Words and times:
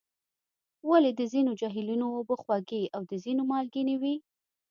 ولې 0.89 1.11
د 1.19 1.21
ځینو 1.33 1.51
جهیلونو 1.59 2.05
اوبه 2.17 2.35
خوږې 2.41 2.83
او 2.95 3.01
د 3.11 3.13
ځینو 3.23 3.43
مالګینې 3.51 3.95
وي؟ 4.01 4.15